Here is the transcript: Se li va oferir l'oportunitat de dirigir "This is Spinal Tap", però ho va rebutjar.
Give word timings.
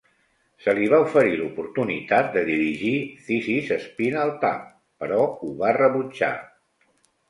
Se 0.63 0.71
li 0.79 0.87
va 0.93 0.99
oferir 1.03 1.35
l'oportunitat 1.41 2.33
de 2.39 2.43
dirigir 2.49 2.95
"This 3.29 3.53
is 3.59 3.71
Spinal 3.87 4.35
Tap", 4.49 4.69
però 5.01 5.25
ho 5.31 5.57
va 5.65 5.81
rebutjar. 5.83 6.37